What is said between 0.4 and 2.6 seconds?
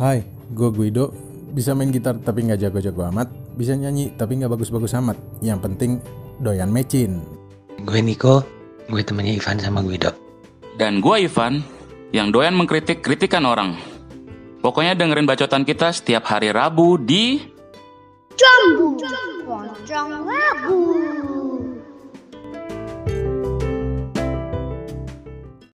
gue Guido. Bisa main gitar tapi nggak